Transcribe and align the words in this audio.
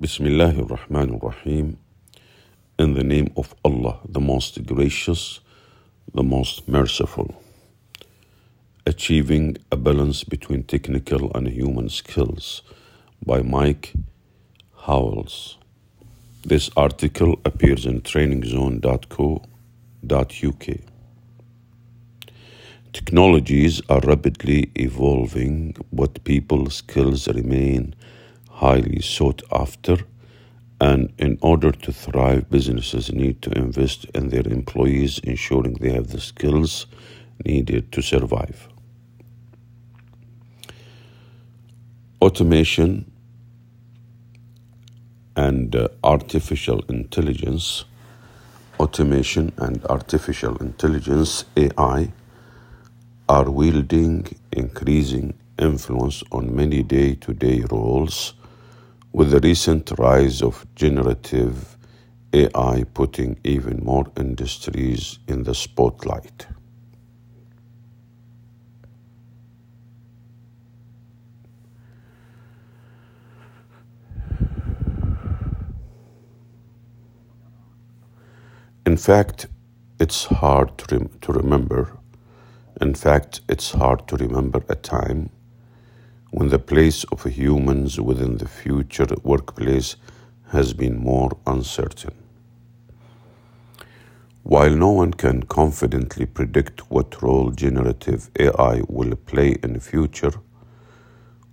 Bismillahir 0.00 0.68
Rahmanir 0.68 1.20
Rahim. 1.20 1.76
In 2.78 2.94
the 2.94 3.02
name 3.02 3.32
of 3.36 3.52
Allah, 3.64 3.98
the 4.08 4.20
most 4.20 4.64
gracious, 4.64 5.40
the 6.14 6.22
most 6.22 6.68
merciful. 6.68 7.34
Achieving 8.86 9.56
a 9.72 9.76
balance 9.76 10.22
between 10.22 10.62
technical 10.62 11.32
and 11.34 11.48
human 11.48 11.88
skills 11.88 12.62
by 13.26 13.42
Mike 13.42 13.92
Howells. 14.86 15.58
This 16.44 16.70
article 16.76 17.40
appears 17.44 17.84
in 17.84 18.02
trainingzone.co.uk. 18.02 20.66
Technologies 22.92 23.82
are 23.88 24.00
rapidly 24.02 24.70
evolving, 24.76 25.74
but 25.92 26.22
people's 26.22 26.76
skills 26.76 27.26
remain 27.26 27.96
highly 28.58 29.00
sought 29.00 29.42
after. 29.52 29.96
And 30.80 31.12
in 31.18 31.38
order 31.42 31.72
to 31.72 31.92
thrive, 31.92 32.50
businesses 32.50 33.12
need 33.12 33.42
to 33.42 33.50
invest 33.52 34.04
in 34.14 34.28
their 34.28 34.46
employees, 34.46 35.18
ensuring 35.20 35.74
they 35.74 35.92
have 35.92 36.08
the 36.08 36.20
skills 36.20 36.86
needed 37.44 37.92
to 37.92 38.02
survive. 38.02 38.68
Automation 42.20 43.10
and 45.36 45.76
uh, 45.76 45.88
artificial 46.02 46.80
intelligence, 46.88 47.84
automation 48.80 49.52
and 49.58 49.84
artificial 49.86 50.56
intelligence, 50.56 51.44
AI, 51.56 52.12
are 53.28 53.50
wielding 53.50 54.26
increasing 54.52 55.34
influence 55.58 56.24
on 56.32 56.54
many 56.56 56.82
day 56.82 57.14
to 57.14 57.32
day 57.34 57.62
roles, 57.70 58.34
with 59.12 59.30
the 59.30 59.40
recent 59.40 59.92
rise 59.98 60.42
of 60.42 60.66
generative 60.74 61.76
AI 62.32 62.84
putting 62.94 63.38
even 63.44 63.84
more 63.84 64.06
industries 64.16 65.18
in 65.28 65.44
the 65.44 65.54
spotlight. 65.54 66.46
In 78.86 78.96
fact, 78.96 79.46
it's 80.00 80.26
hard 80.26 80.78
to, 80.78 80.96
rem- 80.96 81.10
to 81.22 81.32
remember. 81.32 81.98
In 82.80 82.94
fact, 82.94 83.42
it's 83.48 83.72
hard 83.72 84.08
to 84.08 84.16
remember 84.16 84.62
a 84.68 84.74
time 84.74 85.30
when 86.30 86.48
the 86.50 86.58
place 86.58 87.04
of 87.04 87.24
humans 87.24 88.00
within 88.00 88.38
the 88.38 88.48
future 88.48 89.06
workplace 89.22 89.96
has 90.50 90.74
been 90.74 90.98
more 90.98 91.36
uncertain. 91.46 92.14
While 94.42 94.70
no 94.76 94.90
one 94.90 95.12
can 95.14 95.44
confidently 95.44 96.26
predict 96.26 96.90
what 96.90 97.22
role 97.22 97.50
generative 97.50 98.30
AI 98.38 98.82
will 98.88 99.16
play 99.16 99.56
in 99.62 99.74
the 99.74 99.80
future, 99.80 100.32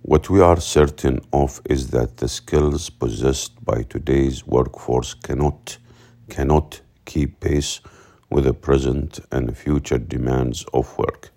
what 0.02 0.30
we 0.30 0.40
are 0.40 0.60
certain 0.60 1.20
of 1.32 1.60
is 1.66 1.90
that 1.90 2.18
the 2.18 2.28
skills 2.28 2.90
possessed 2.90 3.64
by 3.64 3.82
today's 3.82 4.46
workforce 4.46 5.14
cannot 5.14 5.78
cannot 6.30 6.80
keep 7.04 7.40
pace 7.40 7.80
with 8.30 8.44
the 8.44 8.54
present 8.54 9.20
and 9.32 9.56
future 9.56 9.98
demands 9.98 10.64
of 10.74 10.96
work. 10.98 11.30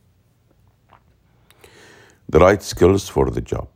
The 2.32 2.38
right 2.38 2.62
skills 2.62 3.10
for 3.10 3.32
the 3.32 3.42
job. 3.42 3.70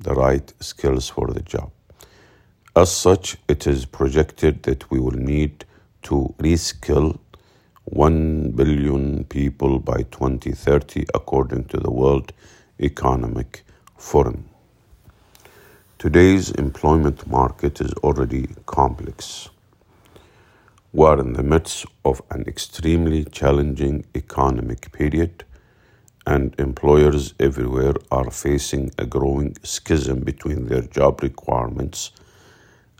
The 0.00 0.14
right 0.14 0.50
skills 0.58 1.10
for 1.10 1.26
the 1.26 1.42
job. 1.42 1.70
As 2.74 2.90
such, 2.90 3.36
it 3.46 3.66
is 3.66 3.84
projected 3.84 4.62
that 4.62 4.90
we 4.90 4.98
will 4.98 5.18
need 5.18 5.66
to 6.04 6.34
reskill 6.38 7.18
1 7.84 8.52
billion 8.52 9.24
people 9.24 9.80
by 9.80 9.98
2030, 10.04 11.04
according 11.12 11.64
to 11.64 11.76
the 11.76 11.90
World 11.90 12.32
Economic 12.80 13.62
Forum. 13.98 14.48
Today's 15.98 16.52
employment 16.52 17.26
market 17.26 17.82
is 17.82 17.92
already 18.02 18.48
complex. 18.64 19.50
We 20.94 21.04
are 21.04 21.20
in 21.20 21.34
the 21.34 21.42
midst 21.42 21.84
of 22.02 22.22
an 22.30 22.44
extremely 22.46 23.24
challenging 23.26 24.06
economic 24.14 24.90
period, 24.90 25.44
and 26.26 26.54
employers 26.58 27.34
everywhere 27.38 27.94
are 28.10 28.30
facing 28.30 28.90
a 28.98 29.06
growing 29.06 29.56
schism 29.62 30.20
between 30.20 30.66
their 30.66 30.82
job 30.82 31.22
requirements 31.22 32.12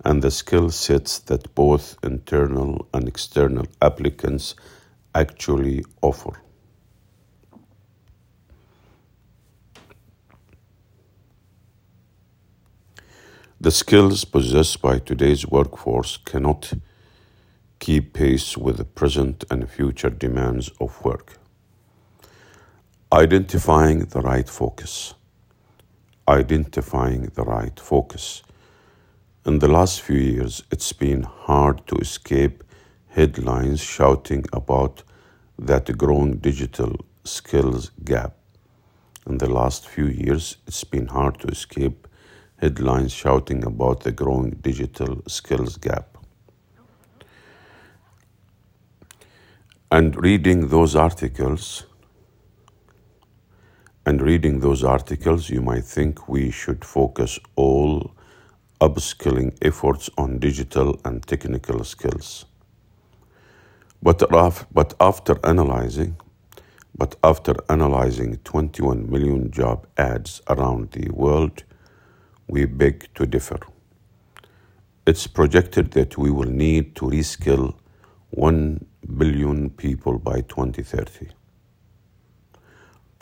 and 0.05 0.23
the 0.23 0.31
skill 0.31 0.71
sets 0.71 1.19
that 1.21 1.55
both 1.55 1.97
internal 2.03 2.87
and 2.93 3.09
external 3.09 3.67
applicants 3.81 4.55
actually 5.15 5.85
offer. 6.03 6.41
The 13.61 13.71
skills 13.71 14.27
possessed 14.27 14.83
by 14.83 14.99
today's 14.99 15.47
workforce 15.47 16.19
cannot 16.19 16.75
keep 17.79 18.13
pace 18.13 18.59
with 18.59 18.77
the 18.77 18.85
present 18.85 19.45
and 19.51 19.71
future 19.71 20.11
demands 20.11 20.71
of 20.81 21.03
work. 21.03 21.39
Identifying 23.15 24.07
the 24.07 24.21
right 24.23 24.49
focus. 24.49 25.15
Identifying 26.27 27.31
the 27.37 27.45
right 27.45 27.79
focus. 27.79 28.43
In 29.47 29.61
the 29.61 29.69
last 29.69 30.01
few 30.01 30.17
years, 30.17 30.65
it's 30.73 30.93
been 30.93 31.23
hard 31.23 31.87
to 31.87 31.95
escape 31.99 32.65
headlines 33.11 33.81
shouting 33.81 34.45
about 34.53 35.05
that 35.57 35.97
growing 35.97 36.39
digital 36.39 36.97
skills 37.23 37.93
gap. 38.03 38.35
In 39.29 39.39
the 39.39 39.49
last 39.49 39.87
few 39.87 40.07
years, 40.07 40.57
it's 40.67 40.83
been 40.83 41.07
hard 41.07 41.39
to 41.39 41.47
escape 41.47 42.09
headlines 42.57 43.13
shouting 43.13 43.63
about 43.65 44.01
the 44.01 44.11
growing 44.11 44.59
digital 44.61 45.23
skills 45.29 45.77
gap. 45.77 46.19
And 49.93 50.21
reading 50.21 50.67
those 50.67 50.97
articles, 50.97 51.85
and 54.07 54.21
reading 54.21 54.61
those 54.61 54.85
articles, 54.85 55.49
you 55.49 55.63
might 55.63 55.85
think 55.85 56.29
we 56.29 56.51
should 56.51 56.85
focus 56.85 57.39
all 57.57 58.13
upskilling 58.81 59.57
efforts 59.63 60.11
on 60.19 60.39
digital 60.39 61.01
and 61.05 61.27
technical 61.27 61.83
skills. 61.85 62.45
But, 64.03 64.23
but 64.73 64.95
after 65.01 65.39
analyzing, 65.45 66.17
but 66.97 67.17
after 67.25 67.55
analyzing 67.71 68.37
21 68.45 69.11
million 69.11 69.51
job 69.51 69.87
ads 69.97 70.43
around 70.49 70.93
the 70.93 71.11
world, 71.11 71.65
we 72.47 72.67
beg 72.67 73.09
to 73.15 73.25
differ. 73.27 73.59
It's 75.07 75.27
projected 75.27 75.93
that 75.93 76.19
we 76.19 76.31
will 76.31 76.51
need 76.51 76.95
to 76.97 77.07
reskill 77.07 77.75
1 78.31 78.85
billion 79.17 79.71
people 79.71 80.19
by 80.19 80.43
2030. 80.43 81.29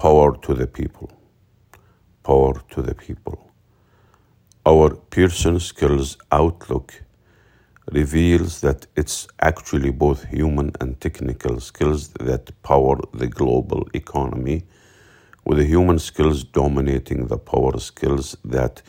Power 0.03 0.37
to 0.39 0.55
the 0.55 0.67
people. 0.67 1.13
Power 2.25 2.61
to 2.71 2.83
the 2.83 2.93
people. 2.93 3.53
Our 4.67 4.97
Pearson 4.97 5.61
Skills 5.61 6.19
Outlook 6.33 7.05
reveals 7.93 8.63
that 8.63 8.89
it's 8.97 9.29
actually 9.39 9.93
both 9.93 10.25
human 10.25 10.73
and 10.81 11.01
technical 11.01 11.61
skills 11.61 12.09
that 12.19 12.51
power 12.65 12.99
the 13.15 13.29
global 13.29 13.87
economy, 13.95 14.65
with 15.45 15.59
the 15.59 15.67
human 15.67 16.01
skills 16.01 16.43
dominating 16.43 17.29
the 17.29 17.39
power 17.39 17.79
skills 17.79 18.37
that 18.45 18.83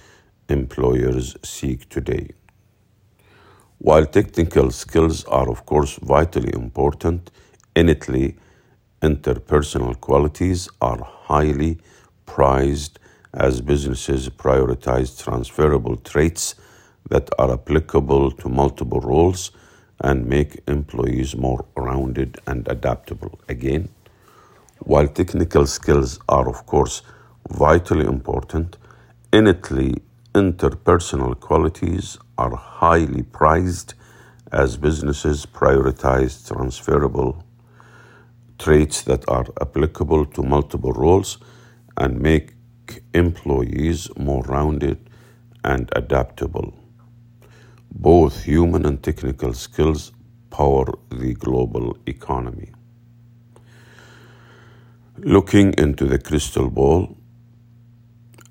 employers 0.49 1.37
seek 1.43 1.87
today. 1.89 2.31
While 3.77 4.07
technical 4.07 4.71
skills 4.71 5.25
are, 5.25 5.47
of 5.47 5.67
course, 5.67 5.99
vitally 6.01 6.51
important, 6.55 7.29
innately 7.75 8.35
interpersonal 9.03 9.99
qualities 9.99 10.69
are 10.81 11.03
highly 11.03 11.77
prized 12.25 12.99
as 13.33 13.59
businesses 13.59 14.29
prioritize 14.29 15.21
transferable 15.21 15.97
traits 15.97 16.55
that 17.09 17.29
are 17.37 17.51
applicable 17.51 18.31
to 18.31 18.47
multiple 18.47 19.01
roles 19.01 19.51
and 19.99 20.25
make 20.25 20.61
employees 20.67 21.35
more 21.35 21.65
rounded 21.75 22.39
and 22.47 22.65
adaptable. 22.69 23.37
Again, 23.49 23.89
while 24.79 25.07
technical 25.09 25.67
skills 25.67 26.17
are, 26.29 26.47
of 26.47 26.65
course, 26.65 27.01
vitally 27.49 28.05
important, 28.05 28.77
innately 29.33 29.95
interpersonal 30.33 31.37
qualities 31.37 32.17
are 32.37 32.55
highly 32.55 33.23
prized 33.23 33.95
as 34.53 34.77
businesses 34.77 35.45
prioritize 35.45 36.47
transferable 36.47 37.43
traits 38.59 39.01
that 39.03 39.27
are 39.27 39.45
applicable 39.61 40.25
to 40.27 40.43
multiple 40.43 40.93
roles 40.93 41.37
and 41.97 42.19
make 42.19 42.53
employees 43.13 44.09
more 44.17 44.43
rounded 44.43 45.09
and 45.63 45.89
adaptable. 45.95 46.73
Both 47.91 48.43
human 48.43 48.85
and 48.85 49.01
technical 49.01 49.53
skills 49.53 50.11
power 50.49 50.85
the 51.09 51.33
global 51.33 51.97
economy. 52.05 52.71
Looking 55.17 55.73
into 55.77 56.05
the 56.05 56.19
crystal 56.19 56.69
ball, 56.69 57.15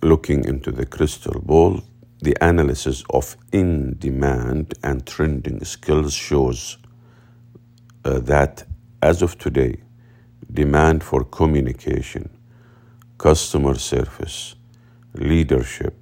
looking 0.02 0.44
into 0.44 0.70
the 0.70 0.87
crystal 0.87 1.40
ball, 1.40 1.82
the 2.22 2.37
analysis 2.40 3.02
of 3.10 3.37
in 3.52 3.96
demand 3.98 4.75
and 4.84 5.05
trending 5.06 5.64
skills 5.64 6.14
shows 6.14 6.78
uh, 8.05 8.20
that 8.20 8.64
as 9.02 9.22
of 9.22 9.38
today, 9.38 9.81
demand 10.52 11.02
for 11.02 11.25
communication, 11.25 12.28
customer 13.16 13.75
service, 13.75 14.54
leadership, 15.14 15.96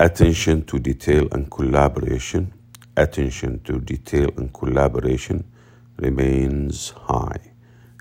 attention 0.00 0.64
to 0.64 0.78
detail 0.78 1.28
and 1.32 1.50
collaboration, 1.50 2.52
attention 2.96 3.60
to 3.62 3.78
detail 3.80 4.28
and 4.36 4.52
collaboration 4.52 5.44
remains 5.98 6.90
high. 6.90 7.52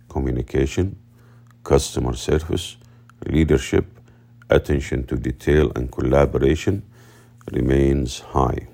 Communication, 0.09 0.97
customer 1.63 2.13
service, 2.15 2.77
leadership, 3.27 3.85
attention 4.49 5.05
to 5.05 5.15
detail 5.15 5.71
and 5.75 5.91
collaboration 5.91 6.81
remains 7.51 8.19
high. 8.19 8.67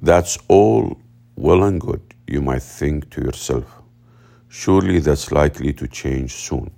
That's 0.00 0.38
all 0.48 0.98
well 1.36 1.64
and 1.64 1.80
good, 1.80 2.02
you 2.26 2.40
might 2.40 2.62
think 2.62 3.10
to 3.10 3.20
yourself. 3.20 3.77
Surely 4.50 4.98
that's 4.98 5.30
likely 5.30 5.72
to 5.74 5.86
change 5.86 6.32
soon. 6.32 6.70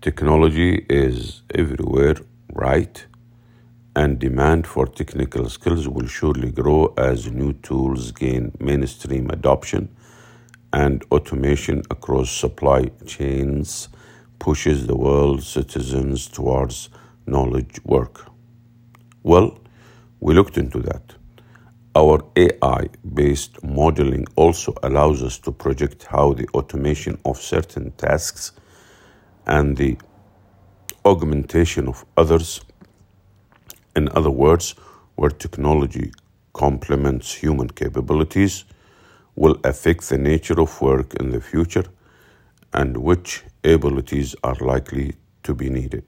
Technology 0.00 0.84
is 0.88 1.42
everywhere, 1.54 2.16
right? 2.52 3.06
And 3.94 4.18
demand 4.18 4.66
for 4.66 4.86
technical 4.86 5.48
skills 5.48 5.88
will 5.88 6.06
surely 6.06 6.50
grow 6.50 6.92
as 6.96 7.30
new 7.30 7.52
tools 7.52 8.12
gain 8.12 8.52
mainstream 8.58 9.30
adoption 9.30 9.94
and 10.72 11.04
automation 11.12 11.82
across 11.90 12.30
supply 12.30 12.90
chains 13.06 13.88
pushes 14.38 14.86
the 14.86 14.96
world's 14.96 15.46
citizens 15.46 16.28
towards 16.28 16.88
knowledge 17.26 17.78
work. 17.84 18.26
Well, 19.22 19.58
we 20.20 20.34
looked 20.34 20.58
into 20.58 20.80
that. 20.80 21.19
Our 21.96 22.24
AI 22.36 22.88
based 23.14 23.64
modeling 23.64 24.26
also 24.36 24.74
allows 24.84 25.24
us 25.24 25.38
to 25.40 25.50
project 25.50 26.04
how 26.04 26.34
the 26.34 26.46
automation 26.54 27.18
of 27.24 27.38
certain 27.38 27.90
tasks 27.92 28.52
and 29.44 29.76
the 29.76 29.98
augmentation 31.04 31.88
of 31.88 32.04
others, 32.16 32.60
in 33.96 34.08
other 34.10 34.30
words, 34.30 34.76
where 35.16 35.30
technology 35.30 36.12
complements 36.52 37.34
human 37.34 37.68
capabilities, 37.68 38.64
will 39.34 39.58
affect 39.64 40.08
the 40.08 40.18
nature 40.18 40.60
of 40.60 40.80
work 40.80 41.14
in 41.14 41.30
the 41.30 41.40
future 41.40 41.86
and 42.72 42.96
which 42.96 43.42
abilities 43.64 44.36
are 44.44 44.56
likely 44.60 45.16
to 45.42 45.54
be 45.54 45.68
needed. 45.68 46.04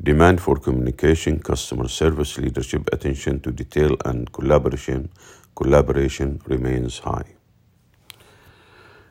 Demand 0.00 0.40
for 0.40 0.56
communication, 0.56 1.40
customer 1.40 1.88
service, 1.88 2.38
leadership, 2.38 2.88
attention 2.92 3.40
to 3.40 3.50
detail, 3.50 3.96
and 4.04 4.30
collaboration, 4.32 5.10
collaboration 5.56 6.40
remains 6.46 7.00
high. 7.00 7.24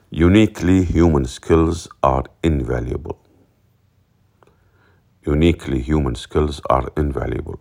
Uniquely 0.10 0.86
human 0.86 1.26
skills 1.26 1.90
are 2.02 2.24
invaluable. 2.42 3.20
Uniquely 5.26 5.82
human 5.82 6.16
skills 6.16 6.62
are 6.70 6.90
invaluable. 6.96 7.60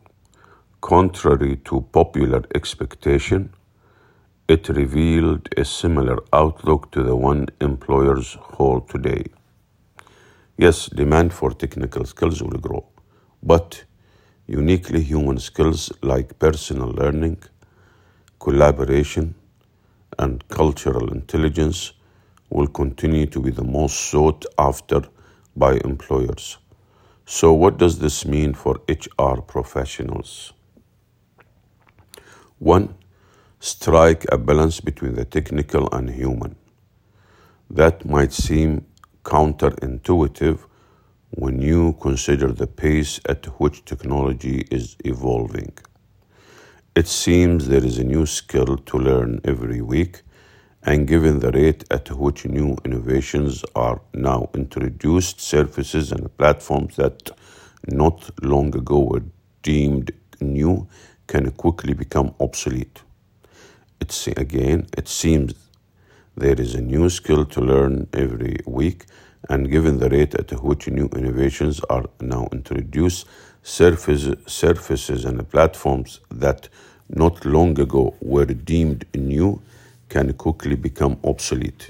Contrary 0.80 1.56
to 1.64 1.80
popular 1.90 2.44
expectation, 2.54 3.52
it 4.46 4.68
revealed 4.68 5.48
a 5.56 5.64
similar 5.64 6.18
outlook 6.32 6.92
to 6.92 7.02
the 7.02 7.16
one 7.16 7.48
employers 7.60 8.38
hold 8.40 8.88
today. 8.88 9.24
Yes, 10.56 10.86
demand 10.86 11.32
for 11.34 11.50
technical 11.50 12.04
skills 12.04 12.40
will 12.40 12.60
grow, 12.60 12.86
but 13.42 13.84
uniquely 14.46 15.02
human 15.02 15.38
skills 15.38 15.92
like 16.02 16.38
personal 16.38 16.88
learning, 16.88 17.38
collaboration, 18.38 19.34
and 20.18 20.46
cultural 20.48 21.12
intelligence 21.12 21.92
will 22.50 22.66
continue 22.66 23.26
to 23.26 23.40
be 23.40 23.50
the 23.50 23.64
most 23.64 23.96
sought 24.10 24.44
after 24.58 25.02
by 25.56 25.74
employers. 25.84 26.58
So, 27.24 27.52
what 27.52 27.76
does 27.78 27.98
this 27.98 28.24
mean 28.24 28.54
for 28.54 28.80
HR 28.88 29.40
professionals? 29.40 30.52
One, 32.58 32.94
strike 33.58 34.24
a 34.30 34.38
balance 34.38 34.80
between 34.80 35.14
the 35.14 35.24
technical 35.24 35.88
and 35.92 36.08
human. 36.08 36.56
That 37.68 38.06
might 38.06 38.32
seem 38.32 38.86
counterintuitive 39.24 40.60
when 41.30 41.60
you 41.60 41.94
consider 42.00 42.52
the 42.52 42.66
pace 42.66 43.20
at 43.28 43.46
which 43.60 43.84
technology 43.84 44.66
is 44.70 44.96
evolving. 45.04 45.72
It 46.94 47.08
seems 47.08 47.68
there 47.68 47.84
is 47.84 47.98
a 47.98 48.04
new 48.04 48.26
skill 48.26 48.76
to 48.78 48.98
learn 48.98 49.40
every 49.44 49.82
week, 49.82 50.22
and 50.82 51.06
given 51.06 51.40
the 51.40 51.50
rate 51.50 51.84
at 51.90 52.10
which 52.10 52.46
new 52.46 52.76
innovations 52.84 53.64
are 53.74 54.00
now 54.14 54.48
introduced, 54.54 55.40
services 55.40 56.12
and 56.12 56.34
platforms 56.38 56.96
that 56.96 57.30
not 57.88 58.30
long 58.42 58.74
ago 58.74 59.00
were 59.00 59.24
deemed 59.62 60.12
new 60.40 60.88
can 61.26 61.50
quickly 61.52 61.92
become 61.92 62.34
obsolete. 62.40 63.02
It's 64.00 64.26
again, 64.28 64.86
it 64.96 65.08
seems 65.08 65.54
there 66.36 66.60
is 66.60 66.74
a 66.74 66.80
new 66.82 67.10
skill 67.10 67.44
to 67.46 67.60
learn 67.60 68.08
every 68.12 68.58
week, 68.66 69.06
and 69.48 69.70
given 69.70 69.98
the 69.98 70.08
rate 70.08 70.34
at 70.34 70.50
which 70.62 70.88
new 70.88 71.08
innovations 71.16 71.80
are 71.90 72.04
now 72.20 72.48
introduced, 72.52 73.26
surfaces, 73.62 74.36
surfaces 74.46 75.24
and 75.24 75.48
platforms 75.50 76.20
that 76.30 76.68
not 77.08 77.44
long 77.44 77.78
ago 77.80 78.14
were 78.20 78.46
deemed 78.46 79.04
new 79.14 79.60
can 80.08 80.32
quickly 80.34 80.76
become 80.76 81.18
obsolete. 81.24 81.88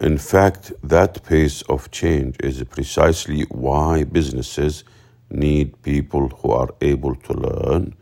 In 0.00 0.16
fact, 0.16 0.72
that 0.82 1.22
pace 1.24 1.62
of 1.62 1.90
change 1.90 2.36
is 2.40 2.62
precisely 2.64 3.42
why 3.50 4.04
businesses 4.04 4.84
need 5.30 5.80
people 5.82 6.28
who 6.28 6.52
are 6.52 6.70
able 6.80 7.14
to 7.14 7.32
learn, 7.34 7.94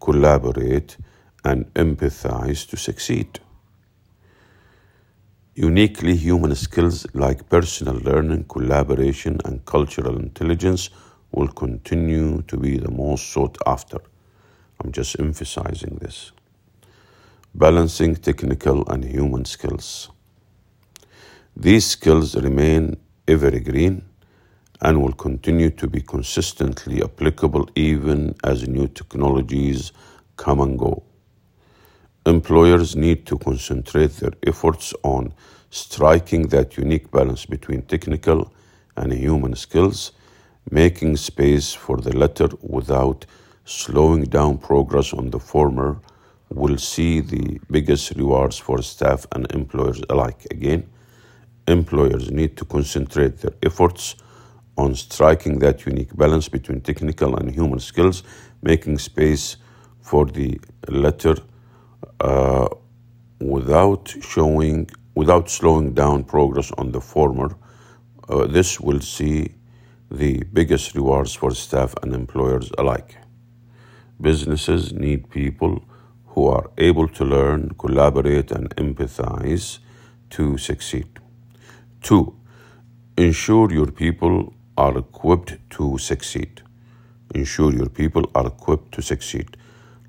collaborate, 0.00 0.96
and 1.44 1.72
empathize 1.74 2.68
to 2.68 2.76
succeed. 2.76 3.40
Uniquely 5.54 6.16
human 6.16 6.54
skills 6.54 7.06
like 7.12 7.46
personal 7.50 7.96
learning, 7.96 8.42
collaboration, 8.44 9.38
and 9.44 9.62
cultural 9.66 10.16
intelligence 10.16 10.88
will 11.30 11.48
continue 11.48 12.40
to 12.48 12.56
be 12.56 12.78
the 12.78 12.90
most 12.90 13.28
sought 13.30 13.58
after. 13.66 13.98
I'm 14.80 14.92
just 14.92 15.20
emphasizing 15.20 15.98
this. 16.00 16.32
Balancing 17.54 18.16
technical 18.16 18.88
and 18.88 19.04
human 19.04 19.44
skills. 19.44 20.08
These 21.54 21.84
skills 21.84 22.34
remain 22.34 22.96
evergreen 23.28 24.06
and 24.80 25.02
will 25.02 25.12
continue 25.12 25.68
to 25.68 25.86
be 25.86 26.00
consistently 26.00 27.02
applicable 27.02 27.68
even 27.74 28.34
as 28.42 28.66
new 28.66 28.88
technologies 28.88 29.92
come 30.36 30.62
and 30.62 30.78
go. 30.78 31.02
Employers 32.24 32.94
need 32.94 33.26
to 33.26 33.36
concentrate 33.36 34.12
their 34.18 34.30
efforts 34.46 34.94
on 35.02 35.34
striking 35.70 36.46
that 36.48 36.76
unique 36.76 37.10
balance 37.10 37.46
between 37.46 37.82
technical 37.82 38.52
and 38.96 39.12
human 39.12 39.56
skills, 39.56 40.12
making 40.70 41.16
space 41.16 41.72
for 41.72 41.96
the 41.96 42.16
latter 42.16 42.48
without 42.60 43.26
slowing 43.64 44.22
down 44.22 44.56
progress 44.56 45.12
on 45.12 45.30
the 45.30 45.38
former 45.40 45.98
will 46.48 46.78
see 46.78 47.18
the 47.18 47.58
biggest 47.70 48.12
rewards 48.12 48.56
for 48.56 48.80
staff 48.82 49.26
and 49.32 49.50
employers 49.50 50.00
alike. 50.08 50.46
Again, 50.52 50.88
employers 51.66 52.30
need 52.30 52.56
to 52.56 52.64
concentrate 52.64 53.38
their 53.38 53.54
efforts 53.64 54.14
on 54.76 54.94
striking 54.94 55.58
that 55.58 55.86
unique 55.86 56.16
balance 56.16 56.48
between 56.48 56.82
technical 56.82 57.34
and 57.36 57.50
human 57.50 57.80
skills, 57.80 58.22
making 58.62 58.98
space 58.98 59.56
for 60.00 60.26
the 60.26 60.60
latter 60.88 61.34
uh, 62.22 62.68
without 63.40 64.14
showing 64.22 64.88
without 65.14 65.50
slowing 65.50 65.92
down 65.92 66.24
progress 66.24 66.70
on 66.78 66.92
the 66.92 67.00
former. 67.00 67.56
Uh, 68.28 68.46
this 68.46 68.80
will 68.80 69.00
see 69.00 69.54
the 70.10 70.42
biggest 70.52 70.94
rewards 70.94 71.34
for 71.34 71.50
staff 71.50 71.94
and 72.02 72.14
employers 72.14 72.70
alike. 72.78 73.16
Businesses 74.20 74.92
need 74.92 75.28
people 75.30 75.84
who 76.28 76.46
are 76.46 76.70
able 76.78 77.08
to 77.08 77.24
learn, 77.24 77.70
collaborate, 77.78 78.50
and 78.52 78.74
empathize 78.76 79.80
to 80.30 80.56
succeed. 80.56 81.08
Two, 82.02 82.34
ensure 83.18 83.70
your 83.72 83.90
people 83.90 84.54
are 84.78 84.96
equipped 84.96 85.58
to 85.70 85.98
succeed. 85.98 86.62
Ensure 87.34 87.72
your 87.72 87.88
people 87.88 88.30
are 88.34 88.46
equipped 88.46 88.92
to 88.92 89.02
succeed. 89.02 89.56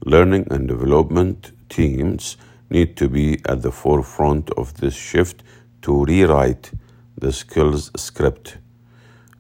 Learning 0.05 0.47
and 0.51 0.67
development 0.67 1.51
teams 1.73 2.37
need 2.69 2.95
to 2.97 3.09
be 3.09 3.39
at 3.45 3.61
the 3.61 3.71
forefront 3.71 4.49
of 4.51 4.73
this 4.75 4.95
shift 4.95 5.43
to 5.81 6.05
rewrite 6.05 6.71
the 7.17 7.31
skills 7.31 7.91
script, 7.95 8.57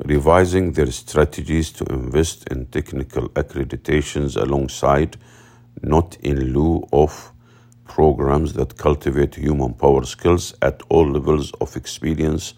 revising 0.05 0.73
their 0.73 0.91
strategies 0.91 1.71
to 1.71 1.85
invest 1.85 2.47
in 2.49 2.65
technical 2.67 3.29
accreditations 3.29 4.35
alongside, 4.35 5.17
not 5.81 6.17
in 6.21 6.53
lieu 6.53 6.87
of, 6.91 7.33
programs 7.85 8.53
that 8.53 8.77
cultivate 8.77 9.35
human 9.35 9.73
power 9.73 10.03
skills 10.05 10.55
at 10.61 10.81
all 10.89 11.07
levels 11.11 11.51
of 11.61 11.75
experience, 11.75 12.53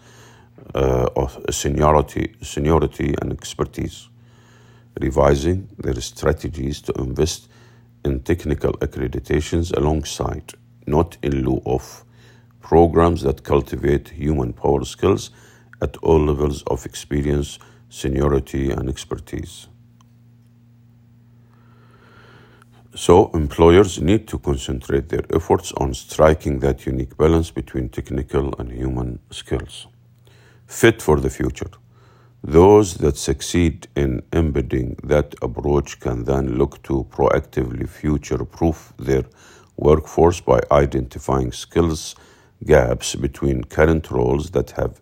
uh, 0.74 1.08
of 1.16 1.44
seniority, 1.50 2.34
seniority 2.42 3.14
and 3.20 3.32
expertise, 3.32 4.08
revising 5.00 5.68
their 5.78 6.00
strategies 6.00 6.80
to 6.80 6.92
invest 6.94 7.48
in 8.06 8.20
technical 8.20 8.72
accreditations 8.74 9.76
alongside, 9.76 10.54
not 10.86 11.18
in 11.22 11.44
lieu 11.44 11.60
of, 11.66 12.04
programs 12.60 13.22
that 13.22 13.42
cultivate 13.42 14.08
human 14.08 14.52
power 14.52 14.84
skills 14.84 15.30
at 15.82 15.96
all 15.98 16.24
levels 16.24 16.62
of 16.64 16.86
experience, 16.86 17.58
seniority, 17.88 18.70
and 18.70 18.88
expertise. 18.88 19.68
So, 22.94 23.30
employers 23.34 24.00
need 24.00 24.26
to 24.28 24.38
concentrate 24.38 25.10
their 25.10 25.24
efforts 25.34 25.72
on 25.72 25.92
striking 25.92 26.60
that 26.60 26.86
unique 26.86 27.16
balance 27.18 27.50
between 27.50 27.90
technical 27.90 28.54
and 28.58 28.72
human 28.72 29.18
skills. 29.30 29.86
Fit 30.66 31.02
for 31.02 31.20
the 31.20 31.28
future. 31.28 31.70
Those 32.48 32.94
that 32.98 33.16
succeed 33.16 33.88
in 33.96 34.22
embedding 34.32 34.98
that 35.02 35.34
approach 35.42 35.98
can 35.98 36.22
then 36.22 36.56
look 36.56 36.80
to 36.84 37.04
proactively 37.10 37.88
future 37.88 38.44
proof 38.44 38.92
their 38.98 39.24
workforce 39.76 40.40
by 40.40 40.60
identifying 40.70 41.50
skills 41.50 42.14
gaps 42.64 43.16
between 43.16 43.64
current 43.64 44.12
roles 44.12 44.50
that 44.50 44.70
have 44.70 45.00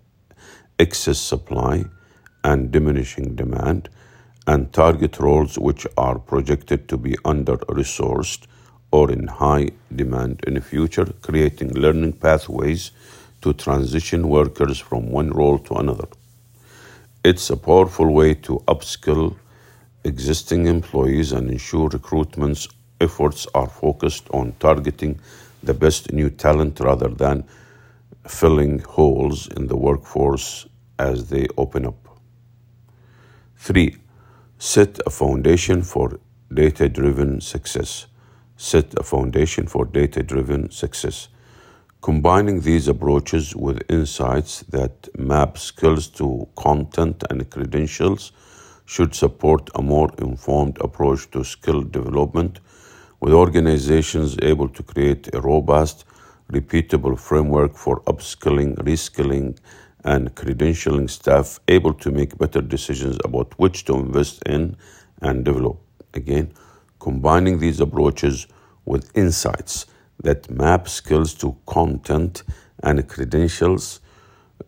excess 0.79 1.19
supply 1.19 1.85
and 2.43 2.71
diminishing 2.71 3.35
demand, 3.35 3.91
and 4.47 4.73
target 4.73 5.21
roles 5.21 5.59
which 5.59 5.87
are 5.99 6.19
projected 6.19 6.89
to 6.89 6.97
be 6.97 7.15
under 7.27 7.59
resourced 7.69 8.47
or 8.91 9.11
in 9.11 9.27
high 9.27 9.69
demand 9.95 10.43
in 10.47 10.55
the 10.55 10.63
future, 10.63 11.13
creating 11.21 11.75
learning 11.75 12.15
pathways 12.15 12.91
to 13.43 13.53
transition 13.53 14.31
workers 14.31 14.79
from 14.79 15.11
one 15.11 15.29
role 15.29 15.59
to 15.59 15.75
another. 15.75 16.09
It's 17.25 17.49
a 17.49 17.57
powerful 17.57 18.13
way 18.13 18.35
to 18.35 18.63
upskill 18.69 19.37
existing 20.05 20.67
employees 20.67 21.33
and 21.33 21.51
ensure 21.51 21.89
recruitment's 21.89 22.69
efforts 23.01 23.47
are 23.55 23.67
focused 23.67 24.29
on 24.31 24.53
targeting 24.61 25.19
the 25.63 25.73
best 25.73 26.13
new 26.13 26.29
talent 26.29 26.81
rather 26.81 27.09
than 27.09 27.45
filling 28.29 28.81
holes 28.81 29.49
in 29.57 29.69
the 29.69 29.77
workforce 29.77 30.67
as 30.99 31.31
they 31.31 31.47
open 31.57 31.87
up. 31.87 31.97
Three, 33.57 33.97
set 34.59 35.01
a 35.07 35.11
foundation 35.11 35.81
for 35.81 36.21
data 36.53 36.91
driven 36.91 37.41
success. 37.41 38.05
Set 38.59 38.93
a 38.99 39.03
foundation 39.03 39.67
for 39.67 39.87
data 39.87 40.23
driven 40.23 40.71
success. 40.71 41.29
Combining 42.05 42.61
these 42.61 42.87
approaches 42.87 43.57
with 43.57 43.81
insights 43.89 44.61
that 44.65 45.09
map 45.19 45.57
skills 45.57 46.07
to 46.07 46.47
content 46.55 47.25
and 47.31 47.49
credentials 47.49 48.31
should 48.85 49.15
support 49.15 49.71
a 49.75 49.81
more 49.81 50.11
informed 50.19 50.77
approach 50.83 51.31
to 51.31 51.43
skill 51.43 51.81
development, 51.81 52.61
with 53.21 53.33
organizations 53.33 54.37
able 54.43 54.69
to 54.69 54.83
create 54.83 55.35
a 55.35 55.41
robust, 55.41 56.05
repeatable 56.53 57.19
framework 57.19 57.75
for 57.75 58.03
upskilling, 58.03 58.77
reskilling, 58.85 59.57
and 60.05 60.35
credentialing 60.35 61.09
staff 61.09 61.59
able 61.69 61.95
to 61.95 62.11
make 62.11 62.37
better 62.37 62.61
decisions 62.61 63.17
about 63.25 63.59
which 63.59 63.87
to 63.87 63.95
invest 63.95 64.43
in 64.43 64.77
and 65.23 65.43
develop. 65.43 65.79
Again, 66.13 66.53
combining 66.99 67.61
these 67.61 67.81
approaches 67.81 68.47
with 68.85 69.11
insights 69.17 69.87
that 70.23 70.51
map 70.51 70.89
skills 70.89 71.35
to 71.35 71.57
content 71.67 72.43
and 72.83 73.09
credentials 73.09 74.01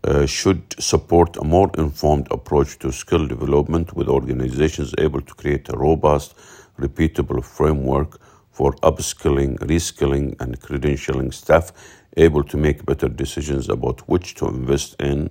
uh, 0.05 0.27
should 0.27 0.75
support 0.79 1.37
a 1.37 1.45
more 1.45 1.71
informed 1.79 2.29
approach 2.31 2.79
to 2.79 2.93
skill 2.93 3.27
development 3.27 3.95
with 3.95 4.09
organizations 4.09 4.95
able 4.99 5.21
to 5.21 5.35
create 5.35 5.69
a 5.69 5.77
robust, 5.77 6.35
repeatable 6.79 7.43
framework 7.45 8.21
for 8.51 8.73
upskilling, 8.77 9.59
reskilling, 9.59 10.39
and 10.41 10.61
credentialing 10.61 11.33
staff 11.33 11.73
able 12.17 12.43
to 12.43 12.57
make 12.57 12.87
better 12.87 13.09
decisions 13.09 13.69
about 13.69 14.01
which 14.09 14.35
to 14.35 14.49
invest 14.49 14.97
in 15.01 15.31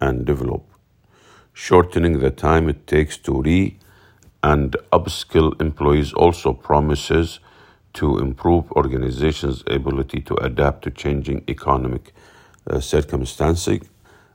and 0.00 0.24
develop. 0.24 0.64
Shortening 1.52 2.20
the 2.20 2.30
time 2.30 2.68
it 2.68 2.86
takes 2.86 3.16
to 3.18 3.42
re 3.42 3.78
and 4.42 4.76
upskill 4.92 5.60
employees 5.60 6.12
also 6.12 6.52
promises 6.52 7.40
to 7.94 8.18
improve 8.18 8.70
organizations' 8.72 9.62
ability 9.66 10.20
to 10.22 10.34
adapt 10.36 10.82
to 10.84 10.90
changing 10.90 11.44
economic 11.48 12.12
uh, 12.68 12.80
circumstances, 12.80 13.80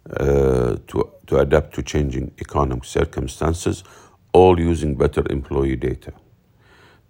uh, 0.09 0.75
to, 0.87 1.09
to 1.27 1.37
adapt 1.37 1.73
to 1.75 1.81
changing 1.81 2.31
economic 2.39 2.85
circumstances, 2.85 3.83
all 4.33 4.59
using 4.59 4.95
better 4.95 5.23
employee 5.29 5.75
data. 5.75 6.11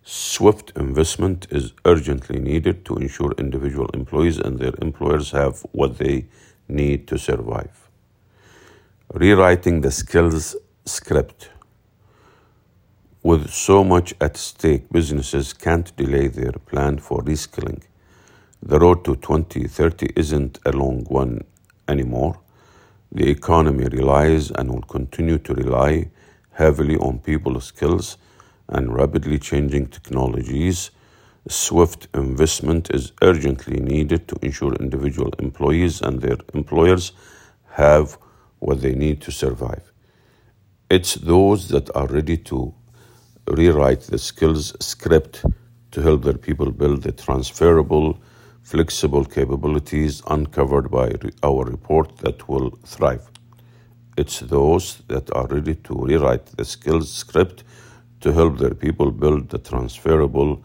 Swift 0.03 0.71
investment 0.75 1.47
is 1.49 1.73
urgently 1.83 2.39
needed 2.39 2.85
to 2.85 2.95
ensure 2.97 3.33
individual 3.39 3.89
employees 3.95 4.37
and 4.37 4.59
their 4.59 4.73
employers 4.81 5.31
have 5.31 5.65
what 5.71 5.97
they 5.97 6.27
need 6.67 7.07
to 7.07 7.17
survive. 7.17 7.89
Rewriting 9.13 9.81
the 9.81 9.91
skills 9.91 10.55
script 10.85 11.49
with 13.25 13.49
so 13.49 13.83
much 13.83 14.13
at 14.21 14.37
stake, 14.37 14.87
businesses 14.91 15.51
can't 15.51 15.95
delay 15.97 16.27
their 16.27 16.51
plan 16.51 16.99
for 16.99 17.23
reskilling. 17.23 17.81
The 18.61 18.77
road 18.77 19.03
to 19.05 19.15
2030 19.15 20.09
isn't 20.15 20.59
a 20.63 20.71
long 20.71 21.05
one 21.05 21.41
anymore. 21.87 22.39
The 23.11 23.27
economy 23.27 23.85
relies 23.85 24.51
and 24.51 24.69
will 24.69 24.83
continue 24.83 25.39
to 25.39 25.55
rely 25.55 26.11
heavily 26.51 26.97
on 26.97 27.17
people's 27.17 27.65
skills 27.65 28.17
and 28.69 28.93
rapidly 28.93 29.39
changing 29.39 29.87
technologies. 29.87 30.91
Swift 31.47 32.07
investment 32.13 32.91
is 32.93 33.11
urgently 33.23 33.79
needed 33.79 34.27
to 34.27 34.37
ensure 34.43 34.75
individual 34.75 35.33
employees 35.39 35.99
and 35.99 36.21
their 36.21 36.37
employers 36.53 37.11
have 37.71 38.19
what 38.59 38.83
they 38.83 38.93
need 38.93 39.19
to 39.21 39.31
survive. 39.31 39.91
It's 40.91 41.15
those 41.15 41.69
that 41.69 41.89
are 41.95 42.05
ready 42.05 42.37
to 42.49 42.75
rewrite 43.47 44.01
the 44.01 44.17
skills 44.17 44.75
script 44.79 45.45
to 45.91 46.01
help 46.01 46.23
their 46.23 46.37
people 46.37 46.71
build 46.71 47.03
the 47.03 47.11
transferable, 47.11 48.19
flexible 48.63 49.23
capabilities 49.23 50.21
uncovered 50.27 50.89
by 50.89 51.11
our 51.43 51.63
report 51.65 52.17
that 52.17 52.49
will 52.49 52.71
thrive. 52.85 53.29
It's 54.17 54.39
those 54.39 55.03
that 55.07 55.31
are 55.35 55.47
ready 55.47 55.75
to 55.75 55.93
rewrite 55.93 56.47
the 56.57 56.65
skills 56.65 57.13
script 57.13 57.63
to 58.21 58.33
help 58.33 58.57
their 58.57 58.73
people 58.73 59.11
build 59.11 59.49
the 59.49 59.59
transferable, 59.59 60.63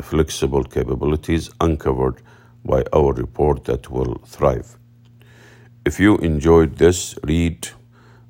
flexible 0.00 0.64
capabilities 0.64 1.50
uncovered 1.60 2.22
by 2.64 2.84
our 2.92 3.12
report 3.12 3.64
that 3.64 3.90
will 3.90 4.14
thrive. 4.24 4.78
If 5.84 6.00
you 6.00 6.16
enjoyed 6.18 6.76
this, 6.78 7.14
read 7.24 7.68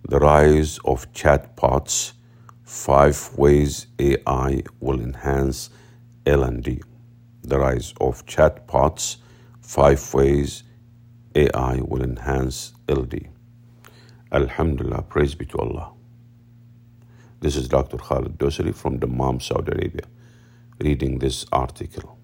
The 0.08 0.18
Rise 0.18 0.78
of 0.84 1.12
Chatbots 1.12 2.14
Five 2.64 3.30
Ways 3.36 3.88
AI 3.98 4.62
Will 4.80 5.00
Enhance 5.00 5.70
L&D. 6.26 6.82
The 7.42 7.58
rise 7.58 7.92
of 8.00 8.24
chatbots. 8.26 9.18
Five 9.60 10.14
ways 10.14 10.62
AI 11.34 11.80
will 11.80 12.02
enhance 12.02 12.72
LD. 12.88 13.28
Alhamdulillah, 14.32 15.02
praise 15.02 15.34
be 15.34 15.46
to 15.46 15.58
Allah. 15.58 15.92
This 17.40 17.56
is 17.56 17.68
Dr. 17.68 17.98
Khalid 17.98 18.38
Dosari 18.38 18.74
from 18.74 18.98
the 18.98 19.06
Dammam, 19.06 19.40
Saudi 19.42 19.72
Arabia, 19.72 20.06
reading 20.80 21.18
this 21.18 21.46
article. 21.52 22.18